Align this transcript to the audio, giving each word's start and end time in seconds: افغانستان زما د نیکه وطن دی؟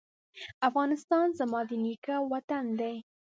افغانستان 0.69 1.27
زما 1.39 1.59
د 1.69 1.71
نیکه 1.83 2.15
وطن 2.31 2.65
دی؟ 2.79 2.95